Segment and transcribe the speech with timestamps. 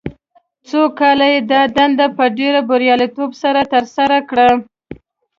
[0.67, 4.49] څو کاله یې دا دنده په ډېر بریالیتوب سره ترسره کړه.